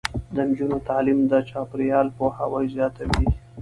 [0.35, 3.25] د نجونو تعلیم د چاپیریال پوهاوی زیاتوي.